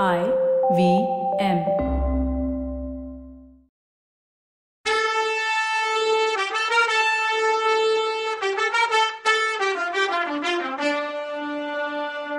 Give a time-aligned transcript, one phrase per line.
[0.00, 0.20] I
[0.76, 0.82] V
[1.38, 1.58] M.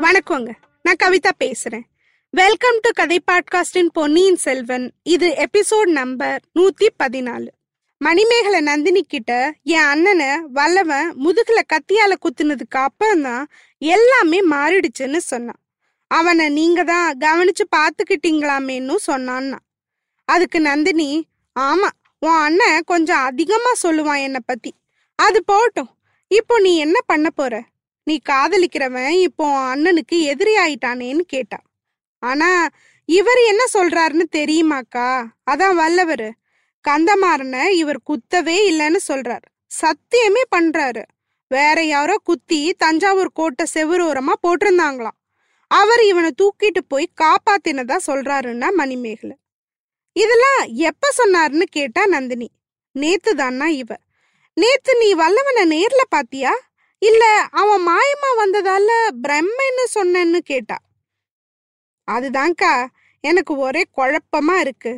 [0.01, 0.51] வணக்கங்க.
[0.81, 1.85] நான் கவிதா பேசுறேன்.
[2.29, 7.47] வெல்கம் டு கதை பாட்காஸ்டின் பொன்னியின் செல்வன் இது எபிசோட் நம்பர் நூத்தி பதினாலு.
[7.97, 9.31] மணிமேகலை நந்தினி கிட்ட
[9.63, 13.45] என் அண்ணனை வல்லவன் முதுகுல கத்தியால குத்துனதுக்கு அப்புறம் தான்
[13.77, 15.61] எல்லாமே மாறிடுச்சுன்னு சொன்னான்.
[16.17, 19.59] அவனை நீங்க தான் கவனிச்சு பாத்துக்கிட்டீங்களாமேன்னு சொன்னான்னா.
[20.29, 21.09] அதுக்கு நந்தினி
[21.59, 21.89] ஆமா
[22.25, 24.71] உன் அண்ணன் கொஞ்சம் அதிகமா சொல்லுவான் என்னை பத்தி.
[25.19, 25.91] அது போட்டும்.
[26.31, 27.53] இப்போ நீ என்ன பண்ண போற?
[28.07, 31.59] நீ காதலிக்கிறவன் இப்போ உன் அண்ணனுக்கு எதிரி ஆயிட்டானேன்னு கேட்டா.
[32.23, 32.49] ஆனா
[33.09, 35.09] இவர் என்ன சொல்றாருன்னு தெரியுமாக்கா?
[35.51, 36.27] அதான் வல்லவர்.
[36.85, 39.45] கந்தமாறனை இவர் குத்தவே இல்லைன்னு சொல்றார்.
[39.81, 41.03] சத்தியமே பண்றாரு.
[41.51, 45.19] வேற யாரோ குத்தி தஞ்சாவூர் கோட்டை செவரோரமா போட்டிருந்தாங்களாம்.
[45.73, 49.35] அவர் இவனை தூக்கிட்டு போய் காப்பாத்தினதா சொல்றாருன்னா மணிமேகலை.
[50.15, 52.49] இதெல்லாம் எப்ப சொன்னாருன்னு கேட்டா நந்தினி.
[52.95, 53.95] நேத்து தானா இவ.
[54.57, 56.53] நேத்து நீ வல்லவனை நேர்ல பாத்தியா?
[57.01, 58.89] இல்ல அவன் மாயமா வந்ததால
[59.23, 60.77] பிரம்மன்னு சொன்னேன்னு கேட்டா?
[62.11, 62.87] அதுதான்க்கா
[63.23, 64.93] எனக்கு ஒரே குழப்பமா இருக்கு.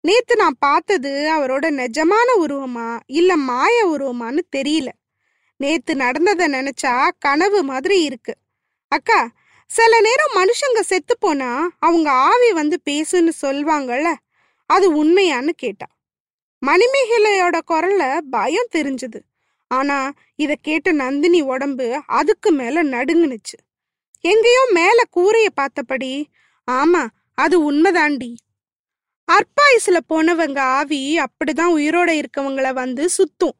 [0.00, 4.88] நேத்து நான் பார்த்தது அவரோட நிஜமான உருவமா இல்ல மாய உருவமான்னு தெரியல.
[5.60, 8.34] நேத்து நடந்ததை நினைச்சா கனவு மாதிரி இருக்கு.
[8.92, 9.20] அக்கா
[9.70, 14.14] சில நேரம் மனுஷங்க செத்து போனா அவங்க ஆவி வந்து பேசுன்னு சொல்வாங்கல்ல
[14.66, 15.86] அது உண்மையான்னு கேட்டா.
[16.66, 19.20] மணிமேகலையோட குரல்ல பயம் தெரிஞ்சது.
[19.70, 23.56] ஆனா இத கேட்ட நந்தினி உடம்பு அதுக்கு மேல நடுங்குனுச்சு.
[24.20, 26.12] எங்கேயோ மேல கூரைய பார்த்தபடி
[26.70, 27.02] ஆமா
[27.34, 28.34] அது உண்மைதாண்டி.
[29.28, 33.58] அற்பாயுசுல போனவங்க ஆவி அப்படிதான் உயிரோட இருக்கவங்கள வந்து சுத்தும்.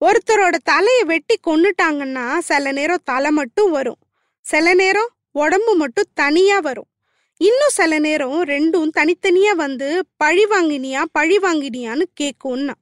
[0.00, 4.00] ஒருத்தரோட தலையை வெட்டி கொன்னுட்டாங்கன்னா சில நேரம் தலை மட்டும் வரும்.
[4.44, 6.90] சில நேரம் உடம்பு மட்டும் தனியா வரும்.
[7.40, 12.74] இன்னும் சில நேரம் ரெண்டும் தனித்தனியா வந்து பழி வாங்கினியா பழி வாங்கினியான்னு கேக்கும்னா.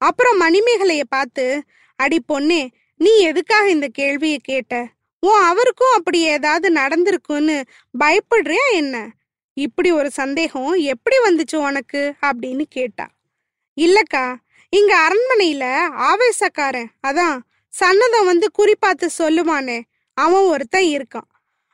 [0.00, 1.62] அப்புறம் மணிமேகலைய பார்த்து
[1.96, 2.62] அடி பொண்ணே
[2.96, 4.88] நீ எதுக்காக இந்த கேள்வியை கேட்ட?
[5.20, 7.56] உன் அவருக்கும் அப்படி ஏதாவது நடந்திருக்குன்னு
[7.98, 8.96] பயப்படுறியா என்ன?
[9.56, 12.02] இப்படி ஒரு சந்தேகம் எப்படி வந்துச்சு உனக்கு?
[12.26, 13.06] அப்படின்னு கேட்டா.
[13.76, 14.26] இல்லக்கா
[14.72, 15.64] இங்க அரண்மனையில
[16.08, 16.90] ஆவேசக்காரன்.
[17.06, 17.36] அதான்
[17.72, 19.78] சன்னதம் வந்து குறிப்பாத்து சொல்லுவானே
[20.16, 21.29] அவன் ஒருத்தன் இருக்கான்.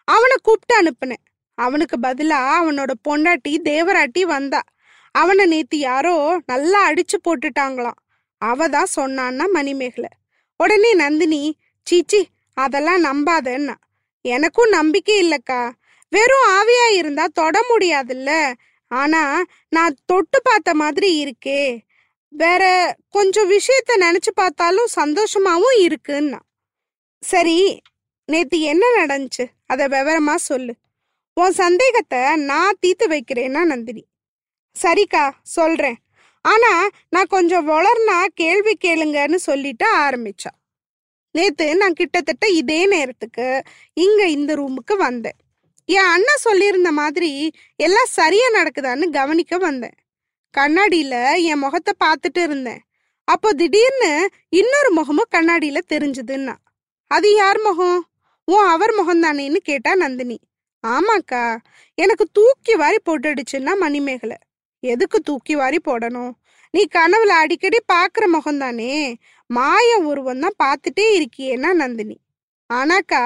[0.08, 1.24] அவனை கூப்பிட்டு அனுப்புனேன்.
[1.54, 4.62] அவனுக்கு பதிலா அவனோட பொண்டாட்டி தேவராட்டி வந்தா.
[5.14, 8.00] அவனை நேத்து யாரோ நல்லா அடிச்சு போட்டுட்டாங்களாம்.
[8.42, 10.08] அவ தான் சொன்னான்னா மணிமேகலை.
[10.56, 11.42] உடனே நந்தினி
[11.82, 12.20] சீச்சி
[12.54, 13.74] அதெல்லாம் நம்பாதன்னா.
[14.24, 15.72] எனக்கும் நம்பிக்கை இல்லைக்கா.
[16.08, 18.52] வெறும் ஆவியா இருந்தா தொட முடியாதுல்ல.
[18.90, 21.62] ஆனா நான் தொட்டு பார்த்த மாதிரி இருக்கே.
[22.28, 22.62] வேற
[23.08, 26.38] கொஞ்சம் விஷயத்த நினைச்சு பார்த்தாலும் சந்தோஷமாவும் இருக்குன்னா.
[27.20, 27.80] சரி
[28.26, 29.44] நேத்து என்ன நடந்துச்சு?
[29.66, 30.74] அத விவரமா சொல்லு.
[31.34, 34.06] உன் சந்தேகத்தை நான் தீர்த்து வைக்கிறேன்னா நந்தினி.
[34.82, 35.96] சரிக்கா சொல்றேன்.
[36.40, 40.52] ஆனா நான் கொஞ்சம் வளர்னா கேள்வி கேளுங்கன்னு சொல்லிட்டு ஆரம்பிச்சா.
[41.30, 45.38] நேத்து நான் கிட்டத்தட்ட இதே நேரத்துக்கு இங்க இந்த ரூமுக்கு வந்தேன்.
[45.84, 49.96] என் அண்ணன் சொல்லியிருந்த மாதிரி எல்லாம் சரியா நடக்குதான்னு கவனிக்க வந்தேன்.
[50.58, 52.80] கண்ணாடியில என் முகத்தை பார்த்துட்டு இருந்தேன்.
[53.24, 56.54] அப்போ திடீர்னு இன்னொரு முகமும் கண்ணாடியில தெரிஞ்சதுன்னா.
[57.06, 58.06] அது யார் முகம்?
[58.48, 60.36] உன் அவர் முகம் தானேன்னு கேட்டா நந்தினி.
[60.84, 61.58] ஆமாக்கா
[61.94, 64.36] எனக்கு தூக்கி வாரி போட்டுடுச்சுன்னா மணிமேகலை.
[64.80, 66.32] எதுக்கு தூக்கி வாரி போடணும்?
[66.70, 68.92] நீ கனவுல அடிக்கடி பாக்குற முகம் தானே
[69.50, 72.16] மாய உருவம் தான் பார்த்துட்டே இருக்கியேன்னா நந்தினி.
[72.70, 73.22] ஆனாக்கா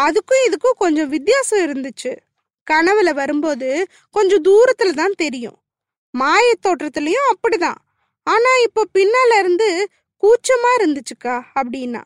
[0.00, 2.12] அதுக்கும் இதுக்கும் கொஞ்சம் வித்தியாசம் இருந்துச்சு.
[2.70, 5.58] கனவுல வரும்போது கொஞ்சம் தூரத்துல தான் தெரியும்.
[6.14, 7.80] மாய தோற்றத்துலயும் அப்படிதான்.
[8.26, 9.68] ஆனா இப்போ பின்னால இருந்து
[10.22, 12.02] கூச்சமா இருந்துச்சுக்கா அப்படின்னா.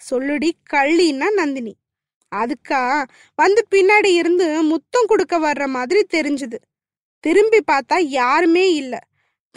[0.00, 1.74] சொல்லுடி கள்ளின்னா நந்தினி.
[2.36, 6.58] அதுக்கா வந்து பின்னாடி இருந்து முத்தம் கொடுக்க வர்ற மாதிரி தெரிஞ்சுது.
[7.20, 8.98] திரும்பி பார்த்தா யாருமே இல்லை.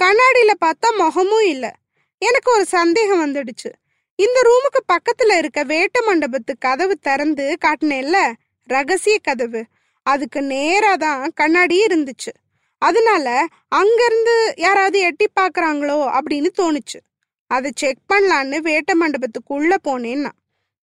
[0.02, 1.72] கண்ணாடியில பார்த்தா முகமும் இல்லை.
[2.18, 3.70] எனக்கு ஒரு சந்தேகம் வந்துடுச்சு.
[4.16, 8.34] இந்த ரூமுக்கு பக்கத்துல இருக்க வேட்ட மண்டபத்து கதவு திறந்து காட்டினேன்ல
[8.64, 9.66] ரகசிய கதவு.
[10.04, 12.34] அதுக்கு நேரா தான் கண்ணாடி இருந்துச்சு.
[12.78, 17.00] அதனால அங்கிருந்து யாராவது எட்டி பாக்குறாங்களோ அப்படின்னு தோணுச்சு.
[17.48, 20.32] அதை செக் பண்ணலான்னு வேட்ட மண்டபத்துக்குள்ள போனேன்னா.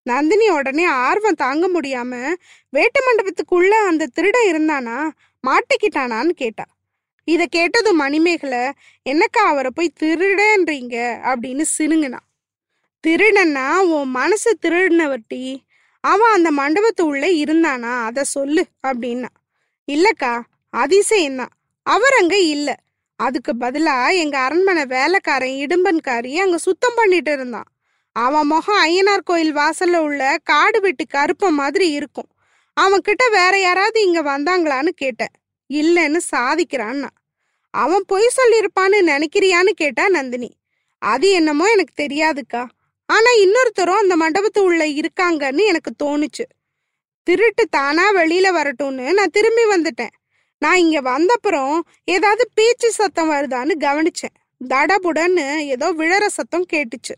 [0.09, 2.35] நந்தினி உடனே ஆர்வம் தாங்க முடியாம
[2.69, 4.99] வேட்டு மண்டபத்துக்குள்ள அந்த திருட இருந்தானா?
[5.47, 6.65] மாட்டிக்கிட்டானான்னு கேட்டா.
[7.25, 8.65] இதை கேட்டதும் மணிமேகலை
[9.11, 10.97] என்னக்கா அவரை போய் திருடன்றீங்க?
[11.29, 12.19] அப்படின்னு சினுங்கினா.
[13.07, 15.57] திருடன்னா உன் மனசு திருடினவர்டி
[16.01, 17.93] அவன் அந்த மண்டபத்து உள்ள இருந்தானா?
[18.05, 19.29] அதை சொல்லு அப்படின்னா.
[19.93, 20.41] இல்லக்கா
[20.77, 22.75] அதிசயம்தான் அவர் அங்க இல்லை.
[23.17, 27.69] அதுக்கு பதிலா எங்க அரண்மனை வேலைக்காரன் இடும்பன்காரி அங்க சுத்தம் பண்ணிட்டு இருந்தான்.
[28.13, 32.29] அவன் முகம் ஐயனார் கோயில் வாசல்ல உள்ள காடு வெட்டி கருப்ப மாதிரி இருக்கும்.
[32.73, 35.35] அவன் கிட்ட வேற யாராவது இங்க வந்தாங்களான்னு கேட்டேன்.
[35.73, 37.09] இல்லைன்னு சாதிக்கிறான்னா.
[37.71, 40.51] அவன் பொய் சொல்லியிருப்பான்னு நினைக்கிறியான்னு கேட்டா நந்தினி.
[40.99, 42.69] அது என்னமோ எனக்கு தெரியாதுக்கா.
[43.07, 46.45] ஆனா இன்னொருத்தரும் அந்த மண்டபத்து உள்ள இருக்காங்கன்னு எனக்கு தோணுச்சு.
[47.23, 50.15] திருட்டு தானா வெளியில வரட்டும்னு நான் திரும்பி வந்துட்டேன்.
[50.59, 54.37] நான் இங்க வந்தப்புறம் ஏதாவது பேச்சு சத்தம் வருதான்னு கவனிச்சேன்.
[54.69, 57.15] தடபுடன்னு ஏதோ விழற சத்தம் கேட்டுச்சு.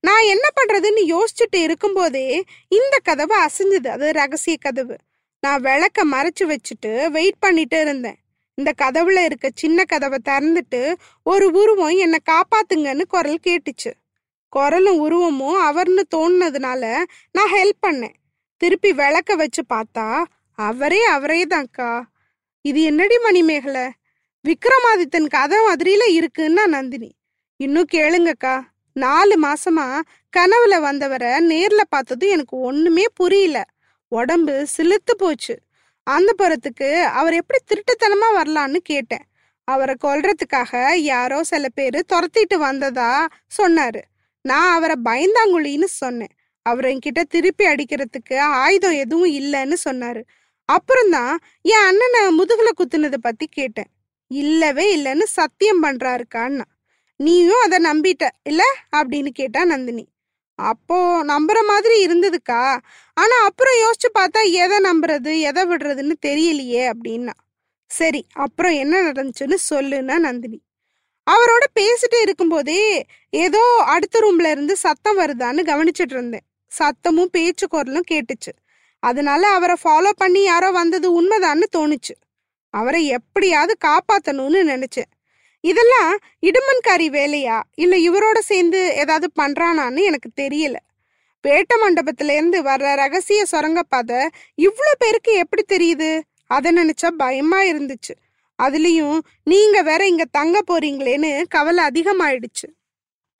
[0.00, 3.86] நான் என்ன பண்றதுன்னு யோசிச்சுட்டு இருக்கும்போதே இந்த கதவு அசைஞ்சது.
[3.86, 4.96] அது ரகசிய கதவு.
[5.40, 8.16] நான் விளக்க மறைச்சு வச்சுட்டு வெயிட் பண்ணிட்டு இருந்தேன்.
[8.54, 13.92] இந்த கதவுல இருக்க சின்ன கதவை திறந்துட்டு ஒரு உருவம் என்னை காப்பாத்துங்கன்னு குரல் கேட்டுச்சு.
[14.48, 16.96] குரலும் உருவமும் அவர்னு தோணுனதுனால
[17.32, 18.14] நான் ஹெல்ப் பண்ணேன்.
[18.56, 20.24] திருப்பி விளக்க வச்சு பார்த்தா
[20.54, 22.02] அவரே அவரே தான்க்கா
[22.62, 23.90] இது என்னடி மணிமேகலை?
[24.48, 27.14] விக்ரமாதித்தன் கதை மாதிரியில இருக்குன்னா நந்தினி.
[27.56, 28.62] இன்னும் கேளுங்கக்கா.
[28.92, 30.00] நாலு மாசமா
[30.36, 33.64] கனவுல வந்தவரை நேர்ல பார்த்தது எனக்கு ஒண்ணுமே புரியல.
[34.08, 35.58] உடம்பு சிலுத்து போச்சு.
[36.02, 39.24] அந்த புறத்துக்கு அவர் எப்படி திருட்டுத்தனமா வரலான்னு கேட்டேன்.
[39.64, 43.28] அவரை கொல்றதுக்காக யாரோ சில பேர் துரத்திட்டு வந்ததா
[43.58, 44.00] சொன்னாரு.
[44.42, 46.32] நான் அவரை பயந்தாங்குழின்னு சொன்னேன்.
[46.62, 50.22] அவர் என்கிட்ட திருப்பி அடிக்கிறதுக்கு ஆயுதம் எதுவும் இல்லைன்னு சொன்னாரு.
[50.64, 53.90] அப்புறம்தான் என் அண்ணனை முதுகுல குத்துனதை பத்தி கேட்டேன்.
[54.26, 56.64] இல்லவே இல்லைன்னு சத்தியம் பண்றாருக்கான்னா.
[57.20, 58.62] நீயும் அதை நம்பிட்ட இல்ல?
[58.96, 60.08] அப்படின்னு கேட்டா நந்தினி.
[60.54, 62.78] அப்போ நம்புற மாதிரி இருந்ததுக்கா?
[63.14, 67.32] ஆனா அப்புறம் யோசிச்சு பார்த்தா எதை நம்புறது எதை விடுறதுன்னு தெரியலையே அப்படின்னா.
[67.90, 70.60] சரி அப்புறம் என்ன நடந்துச்சுன்னு சொல்லுன்னா நந்தினி.
[71.30, 76.46] அவரோட பேசிட்டு இருக்கும்போதே ஏதோ அடுத்த ரூம்ல இருந்து சத்தம் வருதான்னு கவனிச்சிட்டு இருந்தேன்.
[76.72, 78.52] சத்தமும் பேச்சு குரலும் கேட்டுச்சு.
[79.00, 82.14] அதனால அவரை ஃபாலோ பண்ணி யாரோ வந்தது உண்மைதான்னு தோணுச்சு.
[82.74, 85.10] அவரை எப்படியாவது காப்பாத்தணும்னு நினைச்சேன்.
[85.64, 87.62] இதெல்லாம் இடுமன்காரி வேலையா?
[87.74, 90.76] இல்ல இவரோட சேர்ந்து ஏதாவது பண்றானான்னு எனக்கு தெரியல.
[91.44, 94.28] வேட்ட மண்டபத்துல இருந்து வர்ற ரகசிய சுரங்கப்பாதை
[94.62, 96.20] இவ்வளோ பேருக்கு எப்படி தெரியுது?
[96.46, 98.14] அதை நினைச்சா பயமா இருந்துச்சு.
[98.62, 102.68] அதுலயும் நீங்க வேற இங்க தங்க போறீங்களேன்னு கவலை அதிகமாயிடுச்சு.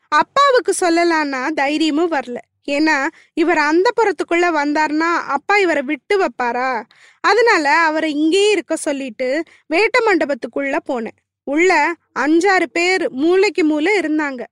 [0.08, 2.36] அப்பாவுக்கு சொல்லலான்னா தைரியமும் வரல.
[2.68, 6.82] ஏன்னா இவர் அந்த புறத்துக்குள்ள வந்தார்னா அப்பா இவரை விட்டு வைப்பாரா?
[7.20, 9.42] அதனால அவரை இங்கேயே இருக்க சொல்லிட்டு
[9.74, 11.18] வேட்ட மண்டபத்துக்குள்ள போனேன்.
[11.52, 11.72] உள்ள
[12.18, 14.42] அஞ்சாறு பேர் மூளைக்கு மூளை இருந்தாங்க.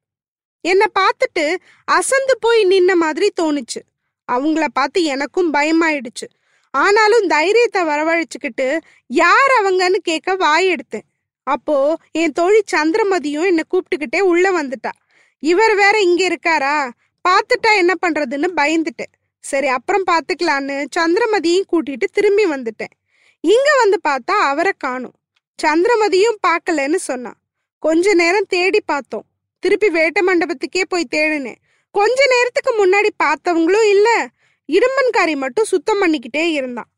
[0.65, 1.45] என்னை பார்த்துட்டு
[1.89, 3.81] அசந்து போய் நின்ன மாதிரி தோணுச்சு.
[4.29, 6.27] அவங்கள பார்த்து எனக்கும் பயமாயிடுச்சு.
[6.75, 8.67] ஆனாலும் தைரியத்தை வரவழைச்சுக்கிட்டு
[9.11, 11.07] யார் அவங்கன்னு கேட்க வாய் எடுத்தேன்
[11.47, 11.77] அப்போ
[12.13, 14.93] என் தோழி சந்திரமதியும் என்னை கூப்பிட்டுக்கிட்டே உள்ள வந்துட்டா.
[15.43, 16.77] இவர் வேற இங்க இருக்காரா?
[17.25, 19.13] பார்த்துட்டா என்ன பண்றதுன்னு பயந்துட்டேன்.
[19.45, 22.95] சரி அப்புறம் பார்த்துக்கலான்னு சந்திரமதியும் கூட்டிட்டு திரும்பி வந்துட்டேன்.
[23.45, 25.17] இங்க வந்து பார்த்தா அவரை காணும்.
[25.63, 27.39] சந்திரமதியும் பார்க்கலன்னு சொன்னான்.
[27.79, 29.25] கொஞ்ச நேரம் தேடி பார்த்தோம்.
[29.59, 31.61] திருப்பி வேட்ட மண்டபத்துக்கே போய் தேடினேன்.
[31.91, 34.29] கொஞ்ச நேரத்துக்கு முன்னாடி பார்த்தவங்களும் இல்ல.
[34.69, 36.89] இடும்பன்காரி மட்டும் சுத்தம் பண்ணிக்கிட்டே இருந்தான்.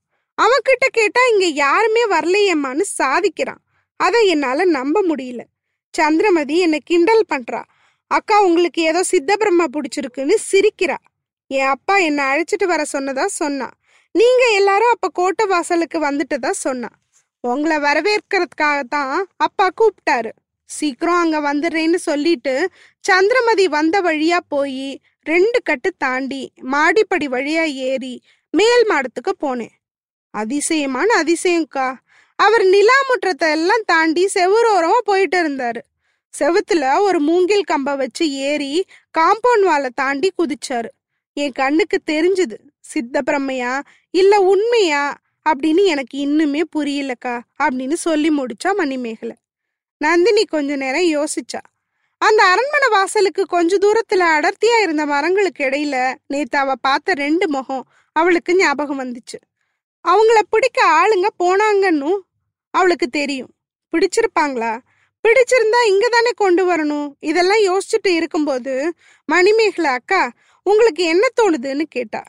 [0.43, 3.61] அவன்கிட்ட கேட்டா இங்க யாருமே வரலையேம்மான்னு சாதிக்கிறான்.
[3.97, 5.41] அதை என்னால நம்ப முடியல.
[5.91, 7.63] சந்திரமதி என்னை கிண்டல் பண்றா.
[8.07, 10.97] அக்கா உங்களுக்கு ஏதோ சித்தபிரம்மா பிடிச்சிருக்குன்னு சிரிக்கிறா.
[11.47, 13.69] என் அப்பா என்னை அழைச்சிட்டு வர சொன்னதா சொன்னா
[14.13, 16.89] நீங்க எல்லாரும் அப்ப கோட்டை வாசலுக்கு வந்துட்டதா சொன்னா
[17.41, 20.31] உங்களை வரவேற்கிறதுக்காக தான் அப்பா கூப்பிட்டாரு.
[20.65, 22.55] சீக்கிரம் அங்க வந்துடுறேன்னு சொல்லிட்டு
[23.01, 28.15] சந்திரமதி வந்த வழியா போய் ரெண்டு கட்டு தாண்டி மாடிப்படி வழியா ஏறி
[28.51, 29.75] மேல் மாடத்துக்கு போனேன்.
[30.35, 31.89] அதிசயமான அதிசயம்க்கா.
[32.39, 35.81] அவர் நிலா முற்றத்தை எல்லாம் தாண்டி செவுரோரமா போயிட்டு இருந்தாரு.
[36.35, 38.85] செவுத்துல ஒரு மூங்கில் கம்ப வச்சு ஏறி
[39.19, 40.91] காம்பவுண்ட் வாலை தாண்டி குதிச்சாரு.
[41.37, 45.05] என் கண்ணுக்கு தெரிஞ்சுது சித்த பிரம்மையா இல்ல உண்மையா?
[45.49, 49.37] அப்படின்னு எனக்கு இன்னுமே புரியலக்கா அப்படின்னு சொல்லி முடிச்சா மணிமேகலை.
[49.97, 51.63] நந்தினி கொஞ்ச நேரம் யோசிச்சா.
[52.19, 58.57] அந்த அரண்மனை வாசலுக்கு கொஞ்ச தூரத்துல அடர்த்தியா இருந்த மரங்களுக்கு இடையில நேத்து அவ பார்த்த ரெண்டு முகம் அவளுக்கு
[58.57, 59.39] ஞாபகம் வந்துச்சு.
[60.09, 62.19] அவங்கள பிடிக்க ஆளுங்க போனாங்கன்னு
[62.71, 63.51] அவளுக்கு தெரியும்.
[63.93, 64.79] பிடிச்சிருப்பாங்களா?
[65.25, 67.13] பிடிச்சிருந்தா இங்க தானே கொண்டு வரணும்?
[67.21, 68.95] இதெல்லாம் யோசிச்சுட்டு இருக்கும்போது
[69.25, 70.33] மணிமேகலை அக்கா
[70.63, 72.23] உங்களுக்கு என்ன தோணுதுன்னு கேட்டா?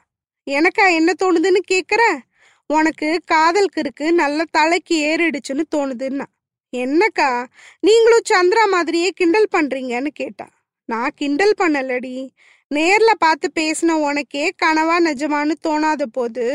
[0.45, 2.17] எனக்கா என்ன தோணுதுன்னு கேக்குற?
[2.77, 6.27] உனக்கு காதல் கிறுக்கு நல்ல தலைக்கு ஏறிடுச்சுன்னு தோணுதுன்னா
[6.73, 7.29] என்னக்கா?
[7.79, 10.47] நீங்களும் சந்திரா மாதிரியே கிண்டல் பண்றீங்கன்னு கேட்டா.
[10.89, 12.15] நான் கிண்டல் பண்ணலடி.
[12.71, 16.45] நேர்ல பார்த்து பேசின உனக்கே கனவா நிஜமான்னு தோணாத போது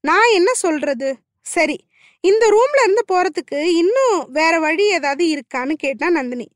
[0.00, 1.10] நான் என்ன சொல்றது?
[1.46, 1.78] சரி
[2.24, 6.48] இந்த ரூம்ல இருந்து போறதுக்கு இன்னும் வேற வழி ஏதாவது இருக்கான்னு கேட்டா நந்தினி.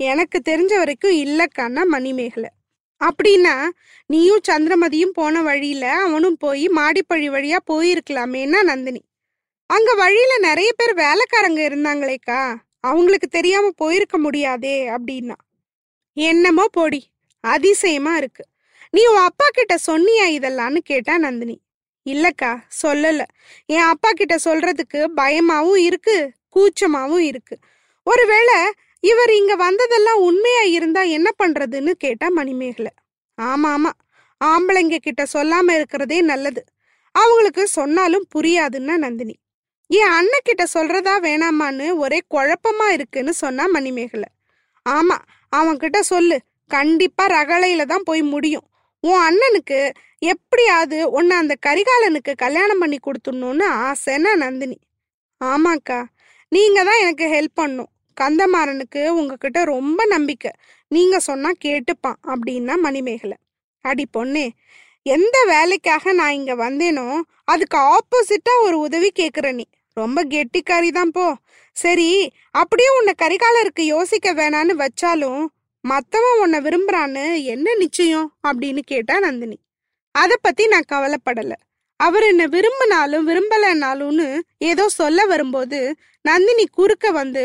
[0.00, 2.50] எனக்கு தெரிஞ்ச வரைக்கும் இல்லக்கான்னா மணிமேகலை.
[3.04, 3.68] அப்படின்னா
[4.06, 9.02] நீயும் சந்திரமதியும் போன வழியில அவனும் போய் மாடிப்பழி வழியா போயிருக்கலாமேன்னா நந்தினி.
[9.66, 12.56] அங்க வழியில நிறைய பேர் வேலைக்காரங்க இருந்தாங்களேக்கா.
[12.80, 15.34] அவங்களுக்கு தெரியாம போயிருக்க முடியாதே அப்படின்னா.
[16.12, 17.06] என்னமோ போடி.
[17.40, 18.44] அதிசயமா இருக்கு.
[18.90, 21.60] நீ உன் அப்பா கிட்ட சொன்னியா இதெல்லாம்னு கேட்டா நந்தினி.
[22.06, 23.24] இல்லக்கா சொல்லல.
[23.66, 27.58] என் அப்பா கிட்ட சொல்றதுக்கு பயமாவும் இருக்கு கூச்சமாவும் இருக்கு.
[28.02, 28.54] ஒருவேளை
[29.00, 32.92] இவர் இங்க வந்ததெல்லாம் உண்மையா இருந்தா என்ன பண்றதுன்னு கேட்டா மணிமேகலை.
[33.38, 33.90] ஆமா ஆமா.
[34.44, 36.64] ஆம்பளைங்க கிட்ட சொல்லாம இருக்கிறதே நல்லது.
[37.14, 39.36] அவங்களுக்கு சொன்னாலும் புரியாதுன்னா நந்தினி.
[39.86, 44.28] என் அண்ணன் கிட்ட சொல்றதா வேணாமான்னு ஒரே குழப்பமா இருக்குன்னு சொன்னா மணிமேகலை.
[44.86, 45.16] ஆமா
[45.52, 46.38] அவன் கிட்ட சொல்லு.
[46.70, 48.66] கண்டிப்பா ரகளையில தான் போய் முடியும்.
[49.04, 54.78] உன் அண்ணனுக்கு எப்படியாவது உன்னை அந்த கரிகாலனுக்கு கல்யாணம் பண்ணி கொடுத்துடணும்னு ஆசைன்னா நந்தினி.
[55.44, 56.04] ஆமாக்கா
[56.48, 57.90] நீங்க தான் எனக்கு ஹெல்ப் பண்ணும்.
[58.20, 60.50] கந்தமாறனுக்கு உங்ககிட்ட ரொம்ப நம்பிக்கை.
[60.88, 63.36] நீங்க சொன்னா கேட்டுப்பான் அப்படின்னா மணிமேகலை.
[63.84, 64.46] அடி பொண்ணே
[65.06, 67.06] எந்த வேலைக்காக நான் இங்க வந்தேனோ
[67.44, 69.66] அதுக்கு ஆப்போசிட்டா ஒரு உதவி கேக்குற நீ.
[69.96, 71.26] ரொம்ப கெட்டிக்காரி தான் போ.
[71.76, 72.10] சரி
[72.50, 75.46] அப்படியே உன்னை கரிகாலருக்கு யோசிக்க வேணான்னு வச்சாலும்
[75.84, 79.58] மத்தவன் உன்னை விரும்புறான்னு என்ன நிச்சயம் அப்படின்னு கேட்டா நந்தினி.
[80.14, 81.52] அதை பத்தி நான் கவலைப்படல.
[82.00, 85.78] அவர் என்ன விரும்பினாலும் விரும்பலைனாலும்னு ஏதோ சொல்ல வரும்போது
[86.24, 87.44] நந்தினி குறுக்க வந்து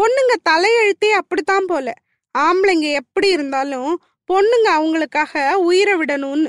[0.00, 1.92] பொண்ணுங்க தலையெழுத்தே அப்படித்தான் போல.
[2.38, 6.46] ஆம்பளைங்க எப்படி இருந்தாலும் பொண்ணுங்க அவங்களுக்காக உயிரை விடணும்னு.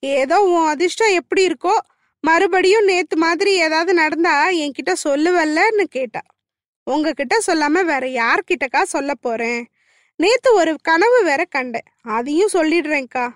[0.00, 1.78] ஏதோ உன் அதிர்ஷ்டம் எப்படி இருக்கோ
[2.20, 6.20] மறுபடியும் நேத்து மாதிரி ஏதாவது நடந்தா என்கிட்ட சொல்லுவல்லன்னு கேட்டா.
[6.84, 9.66] உங்ககிட்ட சொல்லாம வேற யார்கிட்டக்கா சொல்ல போறேன்?
[10.16, 11.84] நேத்து ஒரு கனவு வேற கண்டேன்.
[12.02, 13.30] அதையும் சொல்லிடுறேன்க்கா.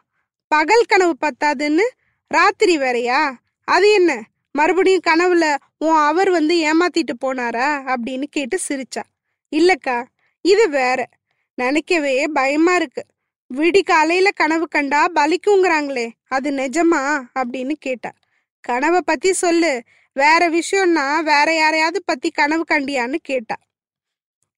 [0.47, 1.83] பகல் கனவு பத்தாதுன்னு?
[2.27, 3.39] ராத்திரி வேறையா?
[3.65, 4.23] அது என்ன?
[4.53, 7.97] மறுபடியும் கனவுல உன் அவர் வந்து ஏமாத்திட்டு போனாரா?
[7.97, 9.03] அப்படின்னு கேட்டு சிரிச்சா.
[9.57, 10.05] இல்லக்கா
[10.41, 11.09] இது வேற.
[11.55, 13.05] நினைக்கவே பயமா இருக்கு.
[13.47, 17.23] விடி காலையில கனவு கண்டா பலிக்குங்கிறாங்களே அது நிஜமா?
[17.35, 18.13] அப்படின்னு கேட்டா.
[18.61, 19.83] கனவை பத்தி சொல்லு
[20.13, 23.57] வேற விஷயம்னா வேற யாரையாவது பத்தி கனவு கண்டியான்னு கேட்டா.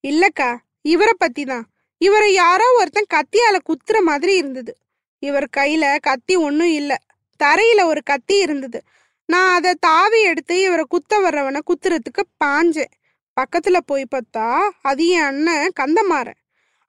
[0.07, 1.67] இல்லக்கா இவரை பத்தி தான்.
[1.97, 4.77] இவரை யாரோ ஒருத்தன் கத்தியால குத்துற மாதிரி இருந்தது.
[5.19, 6.97] இவர் கையில கத்தி ஒன்றும் இல்லை.
[7.43, 8.81] தரையில ஒரு கத்தி இருந்தது.
[9.25, 12.93] நான் அதை தாவி எடுத்து இவரை குத்த வர்றவனை குத்துறதுக்கு பாஞ்சேன்.
[13.41, 16.39] பக்கத்துல போய் பார்த்தா அது என் அண்ணன் கந்தமாறன்.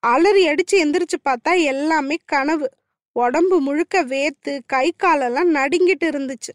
[0.01, 2.71] அலறி அடிச்சு எந்திரிச்சு பார்த்தா எல்லாமே கனவு.
[3.13, 6.55] உடம்பு முழுக்க வேத்து கை காலெல்லாம் நடுங்கிட்டு இருந்துச்சு.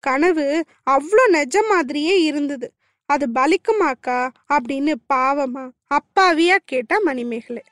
[0.00, 2.72] கனவு அவ்வளோ நெஜ மாதிரியே இருந்தது.
[3.06, 4.28] அது பலிக்குமாக்கா?
[4.52, 7.62] அப்படின்னு பாவமா அப்பாவியா கேட்டா மணிமேகலை.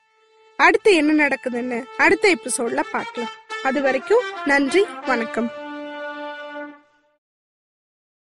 [0.57, 3.31] அடுத்து என்ன நடக்குதுன்னு அடுத்த எபிசோட்ல பார்க்கலாம்.
[3.63, 5.60] அது வரைக்கும் நன்றி வணக்கம்.